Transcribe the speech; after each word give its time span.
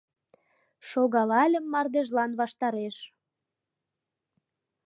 Шогалальым 0.89 1.65
мардежлан 1.73 2.31
ваштареш. 2.39 2.95